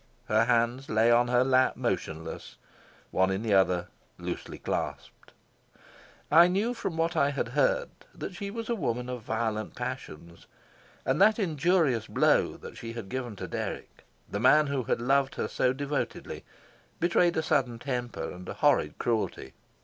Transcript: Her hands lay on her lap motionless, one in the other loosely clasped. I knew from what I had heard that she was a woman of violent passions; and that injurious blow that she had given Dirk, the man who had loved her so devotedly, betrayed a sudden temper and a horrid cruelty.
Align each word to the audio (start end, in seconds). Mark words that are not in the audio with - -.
Her 0.25 0.45
hands 0.45 0.89
lay 0.89 1.11
on 1.11 1.27
her 1.27 1.43
lap 1.43 1.77
motionless, 1.77 2.55
one 3.11 3.29
in 3.29 3.43
the 3.43 3.53
other 3.53 3.87
loosely 4.17 4.57
clasped. 4.57 5.31
I 6.31 6.47
knew 6.47 6.73
from 6.73 6.97
what 6.97 7.15
I 7.15 7.29
had 7.29 7.49
heard 7.49 7.89
that 8.15 8.33
she 8.35 8.49
was 8.49 8.67
a 8.67 8.73
woman 8.73 9.09
of 9.09 9.21
violent 9.21 9.75
passions; 9.75 10.47
and 11.05 11.21
that 11.21 11.37
injurious 11.37 12.07
blow 12.07 12.57
that 12.57 12.77
she 12.77 12.93
had 12.93 13.09
given 13.09 13.35
Dirk, 13.35 14.03
the 14.27 14.39
man 14.39 14.65
who 14.65 14.81
had 14.85 14.99
loved 14.99 15.35
her 15.35 15.47
so 15.47 15.71
devotedly, 15.71 16.45
betrayed 16.99 17.37
a 17.37 17.43
sudden 17.43 17.77
temper 17.77 18.31
and 18.31 18.49
a 18.49 18.55
horrid 18.55 18.97
cruelty. 18.97 19.53